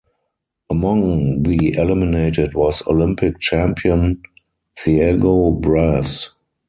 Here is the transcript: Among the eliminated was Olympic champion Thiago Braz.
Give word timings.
Among 0.71 1.43
the 1.43 1.73
eliminated 1.73 2.55
was 2.55 2.81
Olympic 2.87 3.39
champion 3.39 4.23
Thiago 4.79 5.61
Braz. 5.61 6.29